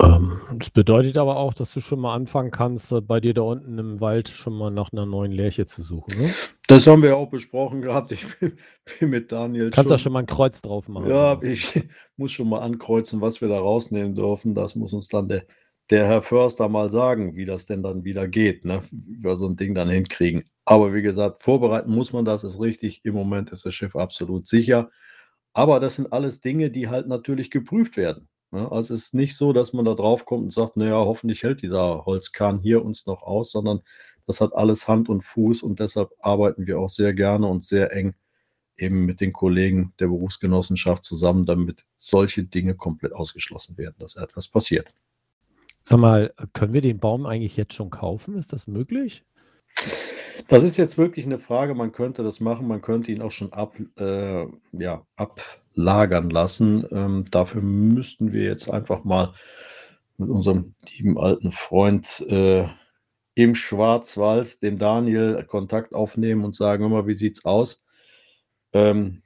[0.00, 3.42] Ähm, das bedeutet aber auch, dass du schon mal anfangen kannst, äh, bei dir da
[3.42, 6.20] unten im Wald schon mal nach einer neuen Lerche zu suchen.
[6.20, 6.34] Ne?
[6.68, 8.12] Das haben wir auch besprochen gehabt.
[8.12, 8.58] Ich bin,
[8.98, 9.70] bin mit Daniel.
[9.70, 11.10] Kannst da schon mal ein Kreuz drauf machen.
[11.10, 11.82] Ja, ich
[12.16, 14.54] muss schon mal ankreuzen, was wir da rausnehmen dürfen.
[14.54, 15.44] Das muss uns dann der,
[15.90, 18.82] der Herr Förster mal sagen, wie das denn dann wieder geht, ne?
[18.92, 20.44] wie wir so ein Ding dann hinkriegen.
[20.64, 23.00] Aber wie gesagt, vorbereiten muss man das, ist richtig.
[23.04, 24.90] Im Moment ist das Schiff absolut sicher.
[25.54, 28.28] Aber das sind alles Dinge, die halt natürlich geprüft werden.
[28.50, 28.70] Ne?
[28.70, 31.62] Also es ist nicht so, dass man da drauf kommt und sagt, naja, hoffentlich hält
[31.62, 33.80] dieser Holzkahn hier uns noch aus, sondern
[34.26, 37.92] das hat alles Hand und Fuß und deshalb arbeiten wir auch sehr gerne und sehr
[37.92, 38.14] eng
[38.76, 44.48] eben mit den Kollegen der Berufsgenossenschaft zusammen, damit solche Dinge komplett ausgeschlossen werden, dass etwas
[44.48, 44.94] passiert.
[45.80, 48.38] Sag mal, können wir den Baum eigentlich jetzt schon kaufen?
[48.38, 49.24] Ist das möglich?
[50.46, 51.74] Das ist jetzt wirklich eine Frage.
[51.74, 55.06] Man könnte das machen, man könnte ihn auch schon ab, äh, ja,
[55.78, 56.84] ablagern lassen.
[56.90, 59.32] Ähm, dafür müssten wir jetzt einfach mal
[60.16, 62.66] mit unserem lieben alten Freund äh,
[63.34, 67.84] im Schwarzwald, dem Daniel, Kontakt aufnehmen und sagen, hör mal, wie sieht's aus?
[68.72, 69.22] Ähm,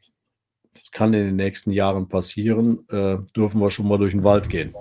[0.75, 2.87] das kann in den nächsten Jahren passieren.
[2.91, 4.75] Äh, dürfen wir schon mal durch den Wald gehen.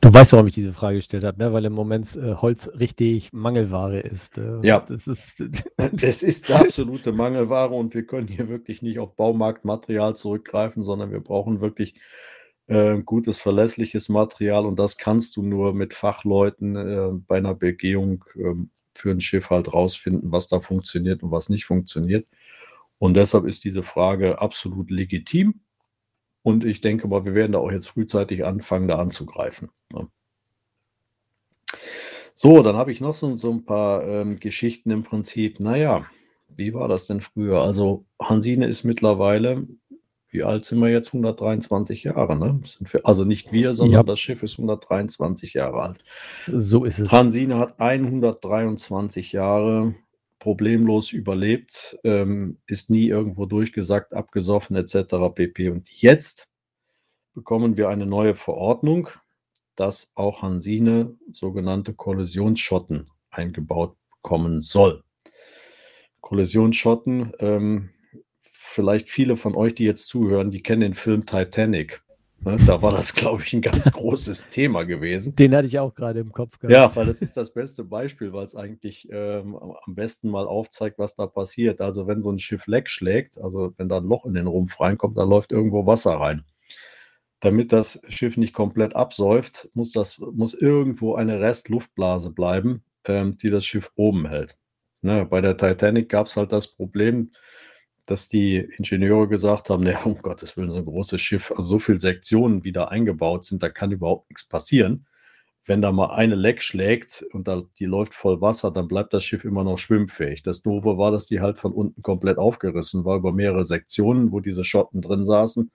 [0.00, 1.52] Du weißt, warum ich diese Frage gestellt habe, ne?
[1.52, 4.38] weil im Moment äh, Holz richtig Mangelware ist.
[4.38, 5.42] Äh, ja, das ist,
[5.76, 11.20] das ist absolute Mangelware und wir können hier wirklich nicht auf Baumarktmaterial zurückgreifen, sondern wir
[11.20, 11.94] brauchen wirklich
[12.66, 18.24] äh, gutes, verlässliches Material und das kannst du nur mit Fachleuten äh, bei einer Begehung
[18.36, 22.26] ähm, für ein Schiff halt rausfinden, was da funktioniert und was nicht funktioniert.
[22.98, 25.60] Und deshalb ist diese Frage absolut legitim.
[26.42, 29.70] Und ich denke mal, wir werden da auch jetzt frühzeitig anfangen, da anzugreifen.
[29.92, 30.08] Ne?
[32.34, 35.58] So, dann habe ich noch so, so ein paar ähm, Geschichten im Prinzip.
[35.58, 36.06] Naja,
[36.48, 37.62] wie war das denn früher?
[37.62, 39.66] Also Hansine ist mittlerweile,
[40.30, 41.08] wie alt sind wir jetzt?
[41.08, 42.60] 123 Jahre, ne?
[42.80, 44.02] Wir, also nicht wir, sondern ja.
[44.02, 46.04] das Schiff ist 123 Jahre alt.
[46.46, 47.10] So ist es.
[47.10, 49.94] Hansine hat 123 Jahre
[50.38, 55.34] problemlos überlebt, ähm, ist nie irgendwo durchgesackt, abgesoffen etc.
[55.34, 55.70] pp.
[55.70, 56.48] Und jetzt
[57.34, 59.10] bekommen wir eine neue Verordnung,
[59.76, 65.04] dass auch Hansine sogenannte Kollisionsschotten eingebaut bekommen soll.
[66.20, 67.90] Kollisionsschotten, ähm,
[68.42, 72.02] vielleicht viele von euch, die jetzt zuhören, die kennen den Film Titanic.
[72.40, 75.34] Ne, da war das, glaube ich, ein ganz großes Thema gewesen.
[75.34, 76.72] Den hatte ich auch gerade im Kopf gehabt.
[76.72, 80.98] Ja, weil das ist das beste Beispiel, weil es eigentlich ähm, am besten mal aufzeigt,
[80.98, 81.80] was da passiert.
[81.80, 84.80] Also wenn so ein Schiff leck schlägt, also wenn da ein Loch in den Rumpf
[84.80, 86.44] reinkommt, dann läuft irgendwo Wasser rein.
[87.40, 93.50] Damit das Schiff nicht komplett absäuft, muss, das, muss irgendwo eine Restluftblase bleiben, ähm, die
[93.50, 94.56] das Schiff oben hält.
[95.02, 97.32] Ne, bei der Titanic gab es halt das Problem,
[98.10, 101.78] dass die Ingenieure gesagt haben, naja, um Gottes Willen, so ein großes Schiff, also so
[101.78, 105.06] viele Sektionen wieder eingebaut sind, da kann überhaupt nichts passieren.
[105.66, 109.24] Wenn da mal eine Leck schlägt und da, die läuft voll Wasser, dann bleibt das
[109.24, 110.42] Schiff immer noch schwimmfähig.
[110.42, 114.40] Das Doofe war, dass die halt von unten komplett aufgerissen war über mehrere Sektionen, wo
[114.40, 115.70] diese Schotten drin saßen.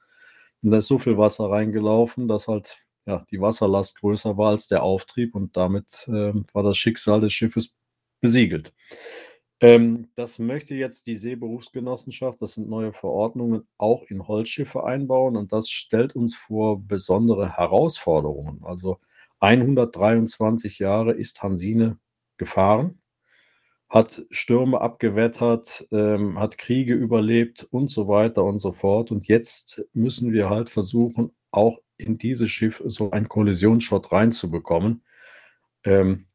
[0.63, 4.67] Und da ist so viel Wasser reingelaufen, dass halt ja, die Wasserlast größer war als
[4.67, 7.75] der Auftrieb und damit äh, war das Schicksal des Schiffes
[8.21, 8.73] besiegelt.
[9.63, 15.53] Ähm, das möchte jetzt die Seeberufsgenossenschaft, das sind neue Verordnungen, auch in Holzschiffe einbauen und
[15.53, 18.59] das stellt uns vor besondere Herausforderungen.
[18.65, 18.99] Also
[19.39, 21.97] 123 Jahre ist Hansine
[22.35, 22.99] gefahren,
[23.87, 29.11] hat Stürme abgewettert, ähm, hat Kriege überlebt und so weiter und so fort.
[29.11, 35.05] Und jetzt müssen wir halt versuchen, auch in dieses Schiff so einen Kollisionsschott reinzubekommen.
[35.85, 36.25] Ähm,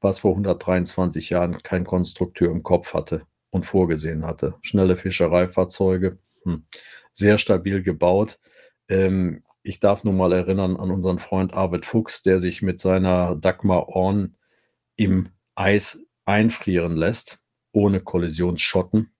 [0.00, 4.54] was vor 123 Jahren kein Konstrukteur im Kopf hatte und vorgesehen hatte.
[4.62, 6.64] Schnelle Fischereifahrzeuge, hm,
[7.12, 8.38] sehr stabil gebaut.
[8.88, 13.36] Ähm, ich darf nur mal erinnern an unseren Freund Arvid Fuchs, der sich mit seiner
[13.36, 14.36] Dagmar Orn
[14.96, 17.40] im Eis einfrieren lässt,
[17.72, 19.12] ohne Kollisionsschotten.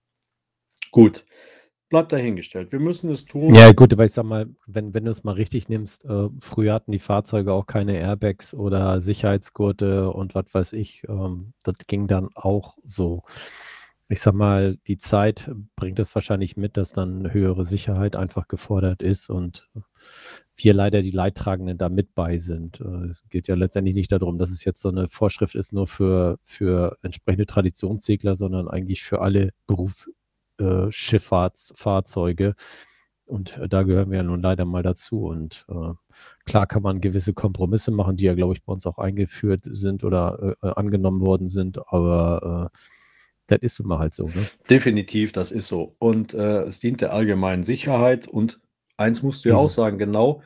[0.91, 1.25] Gut,
[1.91, 2.71] bleibt dahingestellt.
[2.71, 3.53] Wir müssen es tun.
[3.53, 6.73] Ja, gut, aber ich sag mal, wenn, wenn du es mal richtig nimmst, äh, früher
[6.73, 11.03] hatten die Fahrzeuge auch keine Airbags oder Sicherheitsgurte und was weiß ich.
[11.07, 13.23] Ähm, das ging dann auch so.
[14.07, 19.01] Ich sag mal, die Zeit bringt es wahrscheinlich mit, dass dann höhere Sicherheit einfach gefordert
[19.01, 19.69] ist und
[20.55, 22.79] wir leider die Leidtragenden da mit bei sind.
[22.79, 25.87] Äh, es geht ja letztendlich nicht darum, dass es jetzt so eine Vorschrift ist, nur
[25.87, 30.09] für, für entsprechende Traditionssegler, sondern eigentlich für alle Berufs-
[30.59, 32.55] äh, Schifffahrtsfahrzeuge.
[33.25, 35.25] Und äh, da gehören wir ja nun leider mal dazu.
[35.25, 35.93] Und äh,
[36.45, 40.03] klar kann man gewisse Kompromisse machen, die ja, glaube ich, bei uns auch eingeführt sind
[40.03, 42.69] oder äh, angenommen worden sind, aber
[43.47, 44.27] das ist immer halt so.
[44.27, 44.47] Ne?
[44.69, 45.95] Definitiv, das ist so.
[45.99, 48.27] Und es dient der allgemeinen Sicherheit.
[48.27, 48.61] Und
[48.95, 49.59] eins musst du ja Mhm.
[49.61, 50.41] auch sagen, genau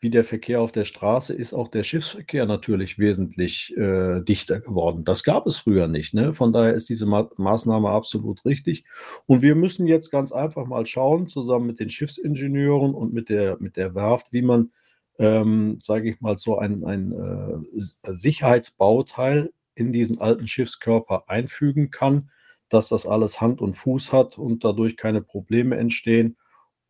[0.00, 5.04] wie der Verkehr auf der Straße ist auch der Schiffsverkehr natürlich wesentlich äh, dichter geworden.
[5.04, 6.14] Das gab es früher nicht.
[6.14, 6.32] Ne?
[6.32, 8.84] Von daher ist diese Ma Maßnahme absolut richtig.
[9.26, 13.58] Und wir müssen jetzt ganz einfach mal schauen, zusammen mit den Schiffsingenieuren und mit der,
[13.60, 14.72] mit der Werft, wie man,
[15.18, 22.30] ähm, sage ich mal, so ein, ein äh, Sicherheitsbauteil in diesen alten Schiffskörper einfügen kann,
[22.70, 26.38] dass das alles Hand und Fuß hat und dadurch keine Probleme entstehen.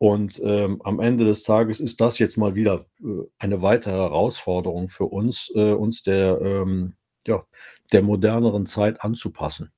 [0.01, 4.87] Und ähm, am Ende des Tages ist das jetzt mal wieder äh, eine weitere Herausforderung
[4.87, 6.95] für uns, äh, uns der, ähm,
[7.27, 7.43] ja,
[7.91, 9.71] der moderneren Zeit anzupassen.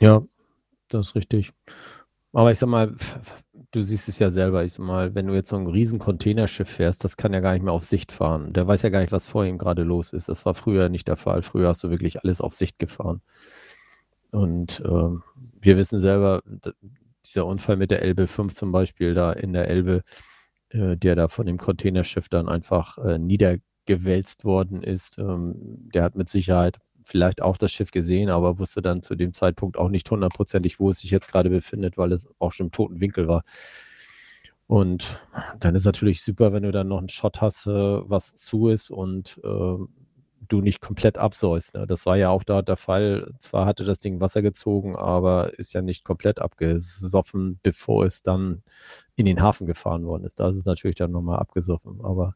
[0.00, 0.24] Ja,
[0.88, 1.52] das ist richtig.
[2.32, 2.96] Aber ich sag mal,
[3.70, 6.68] du siehst es ja selber, ich sag mal, wenn du jetzt so ein riesen Containerschiff
[6.68, 8.52] fährst, das kann ja gar nicht mehr auf Sicht fahren.
[8.54, 10.28] Der weiß ja gar nicht, was vor ihm gerade los ist.
[10.28, 11.42] Das war früher nicht der Fall.
[11.42, 13.22] Früher hast du wirklich alles auf Sicht gefahren.
[14.32, 15.22] Und ähm,
[15.60, 16.42] wir wissen selber,
[17.28, 20.02] dieser Unfall mit der Elbe 5 zum Beispiel, da in der Elbe,
[20.70, 26.16] äh, der da von dem Containerschiff dann einfach äh, niedergewälzt worden ist, ähm, der hat
[26.16, 30.10] mit Sicherheit vielleicht auch das Schiff gesehen, aber wusste dann zu dem Zeitpunkt auch nicht
[30.10, 33.44] hundertprozentig, wo es sich jetzt gerade befindet, weil es auch schon im toten Winkel war.
[34.66, 35.18] Und
[35.60, 38.90] dann ist natürlich super, wenn du dann noch einen Shot hast, äh, was zu ist
[38.90, 39.76] und äh,
[40.46, 41.74] du nicht komplett absäust.
[41.74, 41.86] Ne?
[41.86, 43.32] Das war ja auch da der Fall.
[43.38, 48.62] Zwar hatte das Ding Wasser gezogen, aber ist ja nicht komplett abgesoffen, bevor es dann
[49.16, 50.40] in den Hafen gefahren worden ist.
[50.40, 52.34] Da ist es natürlich dann nochmal abgesoffen, aber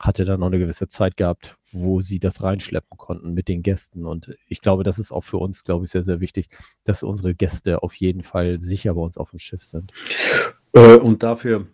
[0.00, 4.06] hatte dann noch eine gewisse Zeit gehabt, wo sie das reinschleppen konnten mit den Gästen.
[4.06, 6.48] Und ich glaube, das ist auch für uns, glaube ich, sehr, sehr wichtig,
[6.84, 9.92] dass unsere Gäste auf jeden Fall sicher bei uns auf dem Schiff sind.
[10.72, 11.66] Äh, und dafür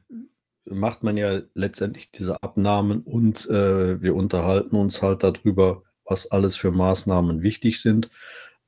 [0.67, 6.57] macht man ja letztendlich diese Abnahmen und äh, wir unterhalten uns halt darüber, was alles
[6.57, 8.11] für Maßnahmen wichtig sind,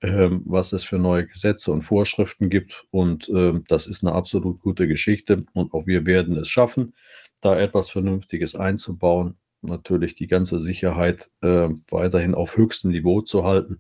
[0.02, 2.87] ähm, was es für neue Gesetze und Vorschriften gibt.
[2.90, 5.44] Und ähm, das ist eine absolut gute Geschichte.
[5.52, 6.94] Und auch wir werden es schaffen,
[7.40, 9.37] da etwas Vernünftiges einzubauen.
[9.62, 13.78] Natürlich die ganze Sicherheit äh, weiterhin auf höchstem Niveau zu halten.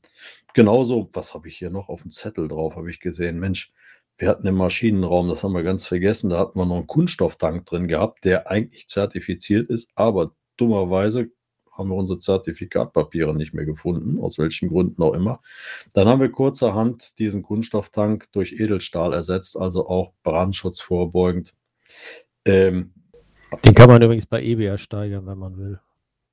[0.54, 2.76] Genauso, was habe ich hier noch auf dem Zettel drauf?
[2.76, 3.72] Habe ich gesehen, Mensch,
[4.18, 7.66] wir hatten im Maschinenraum, das haben wir ganz vergessen, da hatten wir noch einen Kunststofftank
[7.66, 11.30] drin gehabt, der eigentlich zertifiziert ist, aber dummerweise
[11.76, 15.40] haben wir unsere Zertifikatpapiere nicht mehr gefunden, aus welchen Gründen auch immer.
[15.92, 21.54] Dann haben wir kurzerhand diesen Kunststofftank durch Edelstahl ersetzt, also auch Brandschutz vorbeugend.
[22.46, 22.94] Ähm,
[23.64, 25.80] Den kann man übrigens bei eBay ersteigern, wenn man will.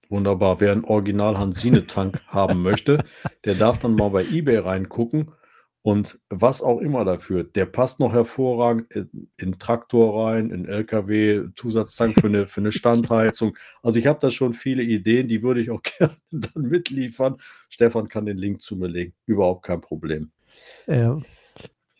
[0.10, 0.60] Wunderbar.
[0.60, 3.04] Wer einen Original Hansine-Tank haben möchte,
[3.43, 5.34] der darf dann mal bei eBay reingucken
[5.84, 7.43] und was auch immer dafür.
[7.43, 12.72] Der passt noch hervorragend in, in Traktor rein, in LKW, Zusatztank für eine, für eine
[12.72, 13.58] Standheizung.
[13.84, 17.38] Also ich habe da schon viele Ideen, die würde ich auch gerne dann mitliefern.
[17.67, 19.13] Stefan kann den Link zu mir legen.
[19.26, 20.32] Überhaupt kein Problem.
[20.88, 21.22] Ja.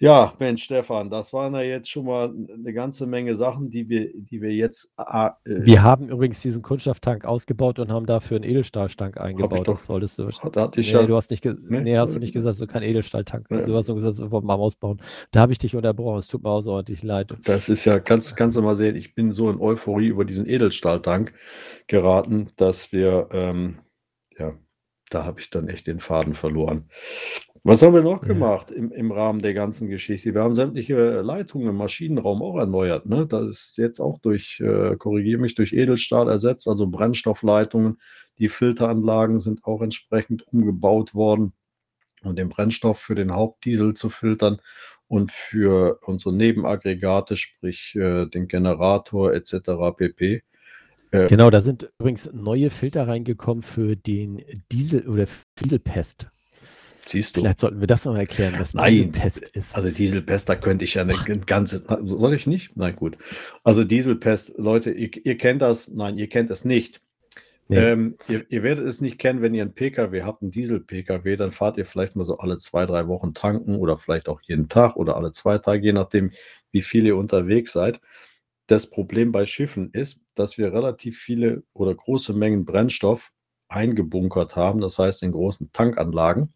[0.04, 4.12] Ja, Mensch, Stefan, das waren ja jetzt schon mal eine ganze Menge Sachen, die wir,
[4.14, 4.94] die wir jetzt.
[4.98, 9.66] ah, äh, Wir haben übrigens diesen Kunststofftank ausgebaut und haben dafür einen Edelstahltank eingebaut.
[9.66, 10.28] doch- Das solltest du.
[10.28, 11.80] ich nee, ja, du hast nicht, Nee?
[11.82, 13.50] nee, hast du nicht gesagt, so kein Edelstahltank.
[13.50, 13.62] Nee.
[13.62, 15.00] Du hast nur gesagt, so wollen mal ausbauen.
[15.32, 16.20] Da habe ich dich unterbrochen.
[16.20, 17.34] Es tut mir außerordentlich leid.
[17.46, 20.50] Das ist ja, kannst, kannst du mal sehen, ich bin so in Euphorie über diesen
[20.50, 21.34] Edelstahltank
[21.88, 23.80] geraten, dass wir, ähm,
[24.38, 24.54] ja,
[25.10, 26.90] da habe ich dann echt den Faden verloren.
[27.66, 30.34] Was haben wir noch gemacht im, im Rahmen der ganzen Geschichte?
[30.34, 33.06] Wir haben sämtliche Leitungen im Maschinenraum auch erneuert.
[33.06, 33.26] Ne?
[33.26, 38.02] Das ist jetzt auch durch, äh, korrigiere mich, durch Edelstahl ersetzt, also Brennstoffleitungen.
[38.38, 41.54] Die Filteranlagen sind auch entsprechend umgebaut worden,
[42.22, 44.60] um den Brennstoff für den Hauptdiesel zu filtern
[45.08, 49.96] und für unsere Nebenaggregate, sprich äh, den Generator etc.
[49.96, 50.44] pp.
[51.12, 55.28] Äh, Genau, da sind übrigens neue Filter reingekommen für den Diesel oder
[55.62, 56.33] Dieselpest.
[57.06, 57.42] Siehst du?
[57.42, 59.76] Vielleicht sollten wir das noch erklären, was Dieselpest ist.
[59.76, 61.84] Also Dieselpest, da könnte ich ja eine ganze.
[62.04, 62.76] Soll ich nicht?
[62.78, 63.18] Nein, gut.
[63.64, 65.90] Also Dieselpest, Leute, ihr, ihr kennt das.
[65.90, 67.02] Nein, ihr kennt es nicht.
[67.70, 67.78] Nee.
[67.78, 71.52] Ähm, ihr, ihr werdet es nicht kennen, wenn ihr einen Pkw habt, einen Diesel-Pkw, dann
[71.52, 74.98] fahrt ihr vielleicht mal so alle zwei, drei Wochen tanken oder vielleicht auch jeden Tag
[74.98, 76.32] oder alle zwei Tage, je nachdem,
[76.72, 78.02] wie viel ihr unterwegs seid.
[78.68, 83.32] Das Problem bei Schiffen ist, dass wir relativ viele oder große Mengen Brennstoff
[83.70, 86.54] eingebunkert haben, das heißt in großen Tankanlagen.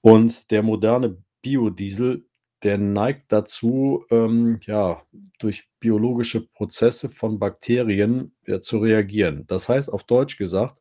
[0.00, 2.26] Und der moderne Biodiesel,
[2.62, 5.02] der neigt dazu, ähm, ja,
[5.38, 9.44] durch biologische Prozesse von Bakterien ja, zu reagieren.
[9.46, 10.76] Das heißt, auf Deutsch gesagt,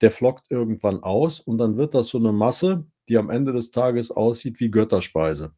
[0.00, 3.70] der flockt irgendwann aus und dann wird das so eine Masse, die am Ende des
[3.70, 5.52] Tages aussieht wie Götterspeise.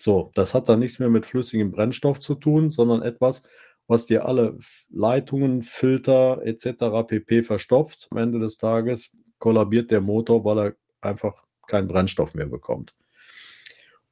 [0.00, 3.44] So, das hat dann nichts mehr mit flüssigem Brennstoff zu tun, sondern etwas,
[3.86, 4.58] was dir alle
[4.90, 7.06] Leitungen, Filter etc.
[7.06, 7.42] pp.
[7.42, 8.08] verstopft.
[8.10, 12.94] Am Ende des Tages kollabiert der Motor, weil er einfach keinen Brennstoff mehr bekommt.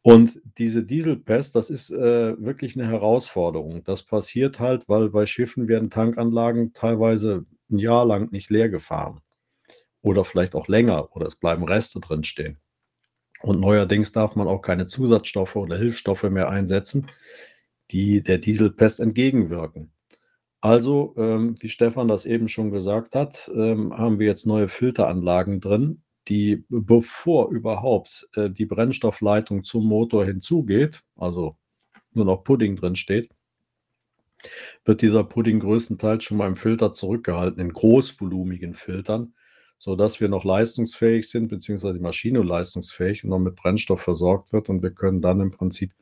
[0.02, 3.84] Und diese Dieselpest, das ist äh, wirklich eine Herausforderung.
[3.84, 9.20] Das passiert halt, weil bei Schiffen werden Tankanlagen teilweise ein Jahr lang nicht leer gefahren.
[10.00, 12.58] Oder vielleicht auch länger, oder es bleiben Reste drin stehen.
[13.42, 17.10] Und neuerdings darf man auch keine Zusatzstoffe oder Hilfsstoffe mehr einsetzen,
[17.90, 19.92] die der Dieselpest entgegenwirken.
[20.62, 25.60] Also, ähm, wie Stefan das eben schon gesagt hat, ähm, haben wir jetzt neue Filteranlagen
[25.60, 31.56] drin, die, bevor überhaupt äh, die Brennstoffleitung zum Motor hinzugeht, also
[32.12, 33.30] nur noch Pudding drin steht,
[34.84, 39.34] wird dieser Pudding größtenteils schon mal im Filter zurückgehalten, in großvolumigen Filtern,
[39.76, 44.68] sodass wir noch leistungsfähig sind, beziehungsweise die Maschine leistungsfähig und noch mit Brennstoff versorgt wird.
[44.68, 45.92] Und wir können dann im Prinzip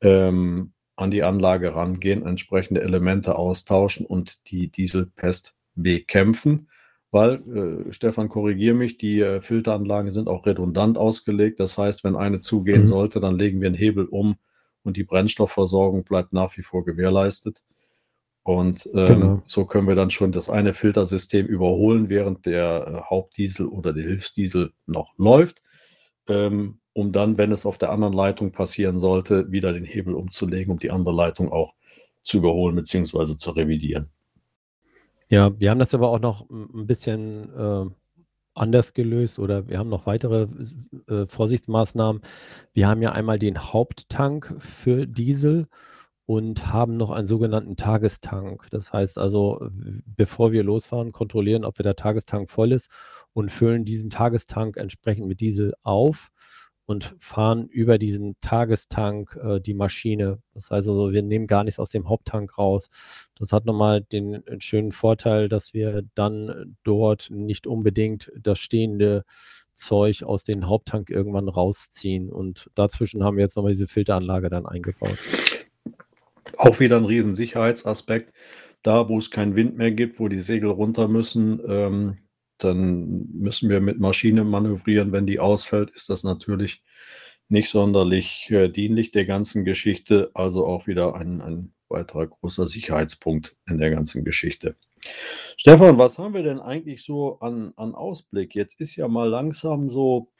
[0.00, 6.68] ähm, an die Anlage rangehen, entsprechende Elemente austauschen und die Dieselpest bekämpfen.
[7.10, 11.60] Weil, äh, Stefan, korrigiere mich, die äh, Filteranlagen sind auch redundant ausgelegt.
[11.60, 12.86] Das heißt, wenn eine zugehen mhm.
[12.86, 14.36] sollte, dann legen wir einen Hebel um
[14.82, 17.62] und die Brennstoffversorgung bleibt nach wie vor gewährleistet.
[18.42, 19.42] Und ähm, genau.
[19.44, 24.04] so können wir dann schon das eine Filtersystem überholen, während der äh, Hauptdiesel oder der
[24.04, 25.62] Hilfsdiesel noch läuft.
[26.28, 30.72] Ähm, um dann, wenn es auf der anderen Leitung passieren sollte, wieder den Hebel umzulegen,
[30.72, 31.74] um die andere Leitung auch
[32.22, 33.36] zu überholen bzw.
[33.36, 34.10] zu revidieren.
[35.28, 37.90] Ja, wir haben das aber auch noch ein bisschen äh,
[38.54, 40.46] anders gelöst oder wir haben noch weitere
[41.08, 42.22] äh, Vorsichtsmaßnahmen.
[42.72, 45.66] Wir haben ja einmal den Haupttank für Diesel
[46.26, 48.68] und haben noch einen sogenannten Tagestank.
[48.70, 49.68] Das heißt also,
[50.16, 52.90] bevor wir losfahren, kontrollieren, ob der Tagestank voll ist
[53.32, 56.30] und füllen diesen Tagestank entsprechend mit Diesel auf
[56.86, 60.38] und fahren über diesen Tagestank äh, die Maschine.
[60.54, 62.88] Das heißt also, wir nehmen gar nichts aus dem Haupttank raus.
[63.38, 69.24] Das hat nochmal den schönen Vorteil, dass wir dann dort nicht unbedingt das stehende
[69.74, 72.30] Zeug aus dem Haupttank irgendwann rausziehen.
[72.30, 75.18] Und dazwischen haben wir jetzt nochmal diese Filteranlage dann eingebaut.
[76.56, 78.32] Auch wieder ein Riesensicherheitsaspekt.
[78.82, 82.18] Da, wo es keinen Wind mehr gibt, wo die Segel runter müssen, ähm,
[82.58, 85.12] dann müssen wir mit Maschine manövrieren.
[85.12, 86.82] Wenn die ausfällt, ist das natürlich
[87.48, 90.30] nicht sonderlich äh, dienlich der ganzen Geschichte.
[90.34, 94.76] Also auch wieder ein, ein weiterer großer Sicherheitspunkt in der ganzen Geschichte.
[95.56, 98.54] Stefan, was haben wir denn eigentlich so an, an Ausblick?
[98.54, 100.32] Jetzt ist ja mal langsam so,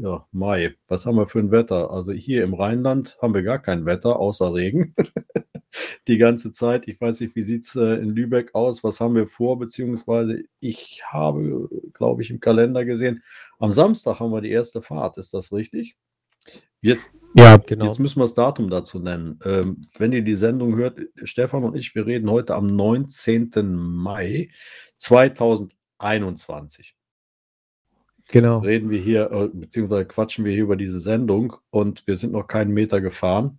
[0.00, 0.76] ja, Mai.
[0.86, 1.90] Was haben wir für ein Wetter?
[1.90, 4.94] Also hier im Rheinland haben wir gar kein Wetter, außer Regen.
[6.06, 6.86] die ganze Zeit.
[6.86, 8.84] Ich weiß nicht, wie sieht es äh, in Lübeck aus?
[8.84, 9.58] Was haben wir vor?
[9.58, 13.24] Beziehungsweise ich habe, glaube ich, im Kalender gesehen,
[13.58, 15.18] am Samstag haben wir die erste Fahrt.
[15.18, 15.96] Ist das richtig?
[16.80, 17.86] Jetzt, ja, genau.
[17.86, 19.40] Jetzt müssen wir das Datum dazu nennen.
[19.44, 23.50] Ähm, wenn ihr die Sendung hört, Stefan und ich, wir reden heute am 19.
[23.74, 24.50] Mai
[24.98, 26.94] 2021.
[28.28, 28.58] Genau.
[28.58, 32.46] Reden wir hier, äh, beziehungsweise quatschen wir hier über diese Sendung und wir sind noch
[32.46, 33.58] keinen Meter gefahren.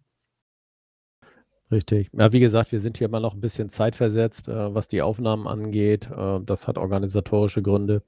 [1.71, 2.09] Richtig.
[2.13, 5.47] Ja, wie gesagt, wir sind hier immer noch ein bisschen zeitversetzt, äh, was die Aufnahmen
[5.47, 6.09] angeht.
[6.09, 8.03] Äh, das hat organisatorische Gründe.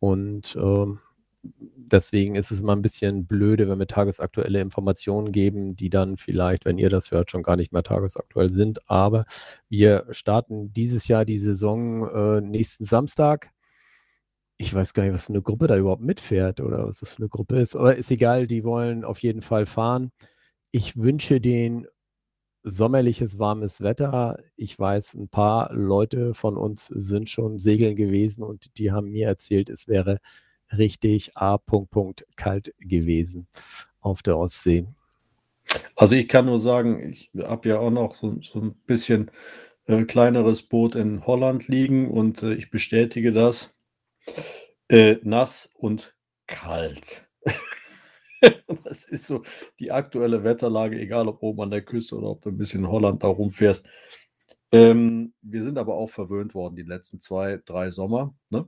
[0.00, 0.86] Und äh,
[1.42, 6.64] deswegen ist es immer ein bisschen blöde, wenn wir tagesaktuelle Informationen geben, die dann vielleicht,
[6.64, 8.88] wenn ihr das hört, schon gar nicht mehr tagesaktuell sind.
[8.90, 9.26] Aber
[9.68, 13.50] wir starten dieses Jahr die Saison äh, nächsten Samstag.
[14.58, 17.28] Ich weiß gar nicht, was eine Gruppe da überhaupt mitfährt oder was das für eine
[17.28, 17.76] Gruppe ist.
[17.76, 20.10] Aber ist egal, die wollen auf jeden Fall fahren.
[20.72, 21.86] Ich wünsche den
[22.64, 24.38] sommerliches, warmes Wetter.
[24.56, 29.28] Ich weiß, ein paar Leute von uns sind schon segeln gewesen und die haben mir
[29.28, 30.18] erzählt, es wäre
[30.76, 31.58] richtig A.
[32.36, 33.46] kalt gewesen
[34.00, 34.86] auf der Ostsee.
[35.96, 39.30] Also ich kann nur sagen, ich habe ja auch noch so, so ein bisschen
[39.86, 43.77] äh, kleineres Boot in Holland liegen und äh, ich bestätige das.
[44.88, 46.14] Äh, nass und
[46.46, 47.26] kalt.
[48.84, 49.42] das ist so
[49.78, 52.90] die aktuelle Wetterlage, egal ob oben an der Küste oder ob du ein bisschen in
[52.90, 53.86] Holland da rumfährst.
[54.70, 58.34] Ähm, wir sind aber auch verwöhnt worden die letzten zwei, drei Sommer.
[58.50, 58.66] Ne?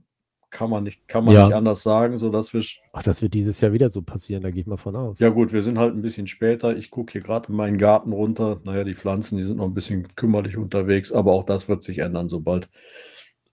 [0.50, 1.46] Kann man nicht, kann man ja.
[1.46, 2.64] nicht anders sagen, sodass wir.
[2.92, 5.20] Ach, das wird dieses Jahr wieder so passieren, da gehe ich mal von aus.
[5.20, 6.76] Ja, gut, wir sind halt ein bisschen später.
[6.76, 8.60] Ich gucke hier gerade in meinen Garten runter.
[8.64, 11.98] Naja, die Pflanzen, die sind noch ein bisschen kümmerlich unterwegs, aber auch das wird sich
[11.98, 12.68] ändern, sobald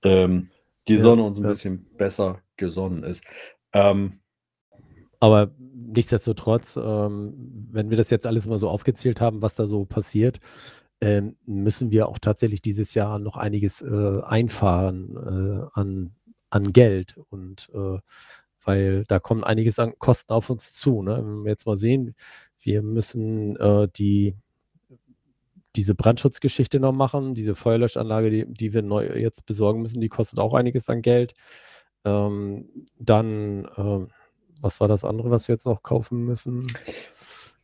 [0.03, 0.49] ähm,
[0.87, 1.49] die Sonne uns ein ja.
[1.49, 3.23] bisschen besser gesonnen ist.
[3.73, 4.19] Ähm,
[5.19, 7.33] aber nichtsdestotrotz, ähm,
[7.71, 10.39] wenn wir das jetzt alles mal so aufgezählt haben, was da so passiert,
[11.01, 16.15] ähm, müssen wir auch tatsächlich dieses Jahr noch einiges äh, einfahren äh, an,
[16.49, 17.17] an Geld.
[17.29, 17.99] Und äh,
[18.63, 21.01] weil da kommen einiges an Kosten auf uns zu.
[21.01, 21.17] Ne?
[21.17, 22.15] Wenn wir jetzt mal sehen,
[22.59, 24.35] wir müssen äh, die,
[25.77, 30.39] diese Brandschutzgeschichte noch machen, diese Feuerlöschanlage, die, die wir neu jetzt besorgen müssen, die kostet
[30.39, 31.35] auch einiges an Geld.
[32.03, 32.65] Ähm,
[32.99, 34.07] dann, äh,
[34.59, 36.67] was war das andere, was wir jetzt noch kaufen müssen?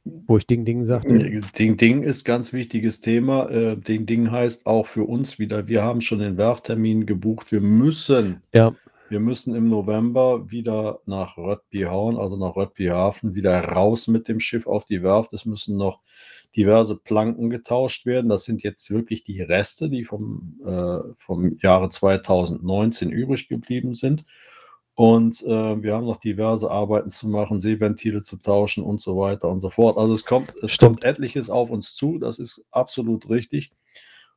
[0.05, 1.41] Wo ich Ding Ding sagte.
[1.57, 3.49] Ding Ding ist ganz wichtiges Thema.
[3.49, 7.51] Äh, Ding Ding heißt auch für uns wieder, wir haben schon den Werftermin gebucht.
[7.51, 8.75] Wir müssen, Ja,
[9.09, 14.67] wir müssen im November wieder nach Röttbyhauen, also nach Röttbyhafen, wieder raus mit dem Schiff
[14.67, 15.33] auf die Werft.
[15.33, 16.01] Es müssen noch
[16.55, 18.29] diverse Planken getauscht werden.
[18.29, 24.25] Das sind jetzt wirklich die Reste, die vom, äh, vom Jahre 2019 übrig geblieben sind.
[24.95, 29.49] Und äh, wir haben noch diverse Arbeiten zu machen, Seeventile zu tauschen und so weiter
[29.49, 29.97] und so fort.
[29.97, 31.01] Also es kommt, es Stimmt.
[31.01, 33.71] kommt etliches auf uns zu, das ist absolut richtig.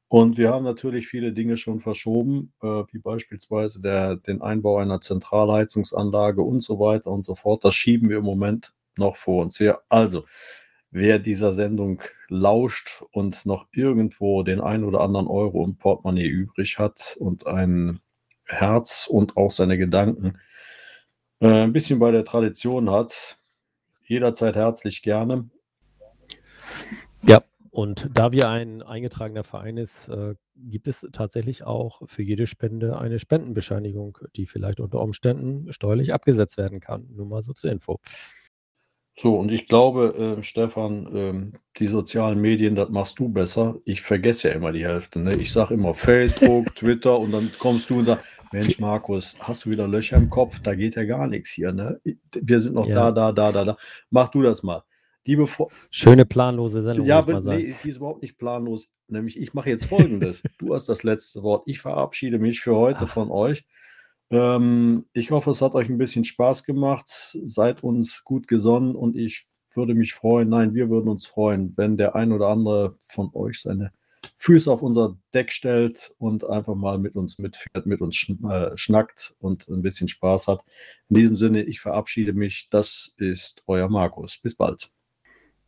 [0.09, 5.01] Und wir haben natürlich viele Dinge schon verschoben, äh, wie beispielsweise der, den Einbau einer
[5.01, 7.65] Zentralheizungsanlage und so weiter und so fort.
[7.65, 9.83] Das schieben wir im Moment noch vor uns her.
[9.89, 10.25] Also,
[10.97, 16.79] wer dieser Sendung lauscht und noch irgendwo den ein oder anderen Euro im Portemonnaie übrig
[16.79, 18.01] hat und ein
[18.45, 20.39] Herz und auch seine Gedanken
[21.41, 23.39] äh, ein bisschen bei der Tradition hat,
[24.07, 25.51] jederzeit herzlich gerne.
[27.23, 32.47] Ja, und da wir ein eingetragener Verein ist, äh, gibt es tatsächlich auch für jede
[32.47, 37.07] Spende eine Spendenbescheinigung, die vielleicht unter Umständen steuerlich abgesetzt werden kann.
[37.11, 38.01] Nur mal so zur Info.
[39.19, 43.77] So, und ich glaube, äh, Stefan, ähm, die sozialen Medien, das machst du besser.
[43.85, 45.21] Ich vergesse ja immer die Hälfte.
[45.21, 45.37] Ne?
[45.37, 49.71] Ich sage immer Facebook, Twitter und dann kommst du und sagst, Mensch, Markus, hast du
[49.71, 50.61] wieder Löcher im Kopf?
[50.61, 51.73] Da geht ja gar nichts hier.
[51.73, 52.01] Ne?
[52.33, 53.11] Wir sind noch Ja.
[53.11, 53.77] da, da, da, da, da.
[54.11, 54.83] Mach du das mal.
[55.25, 58.93] Liebe Fre Schöne planlose Sendung, Ja, aber nee, die ist überhaupt nicht planlos.
[59.09, 60.43] Nämlich, ich mache jetzt folgendes.
[60.59, 61.65] du hast das letzte Wort.
[61.67, 63.09] Ich verabschiede mich für heute Ach.
[63.09, 63.65] von euch.
[64.31, 67.09] Ähm, ich hoffe, es hat euch ein bisschen Spaß gemacht.
[67.09, 71.97] Seid uns gut gesonnen und ich würde mich freuen, nein, wir würden uns freuen, wenn
[71.97, 73.93] der ein oder andere von euch seine
[74.37, 79.35] Füße auf unser Deck stellt und einfach mal mit uns mitfährt, mit uns äh, schnackt
[79.39, 80.65] und ein bisschen Spaß hat.
[81.09, 82.69] In diesem Sinne, ich verabschiede mich.
[82.71, 84.39] Das ist euer Markus.
[84.39, 84.91] Bis bald.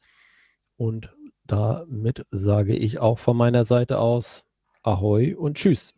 [0.75, 1.15] Und
[1.47, 4.45] damit sage ich auch von meiner Seite aus
[4.83, 5.93] Ahoi und Tschüss.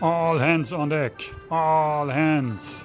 [0.00, 1.12] All hands on deck.
[1.50, 2.84] All hands.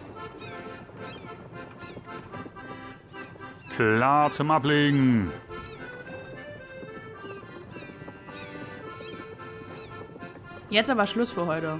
[3.76, 5.32] Klar zum Ablegen.
[10.70, 11.80] Jetzt aber Schluss für heute.